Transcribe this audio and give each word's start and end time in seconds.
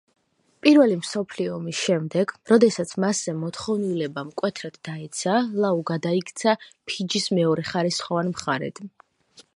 პირველი 0.67 0.93
მსოფლიო 1.01 1.51
ომის 1.57 1.81
შემდეგ, 1.89 2.33
როდესაც 2.53 2.95
მასზე 3.05 3.35
მოთხოვნილება 3.43 4.25
მკვეთრად 4.31 4.81
დაეცა, 4.89 5.37
ლაუ 5.67 5.87
გადაიქცა 5.93 6.59
ფიჯის 6.73 7.33
მეორეხარისხოვან 7.41 8.37
მხარედ. 8.37 8.87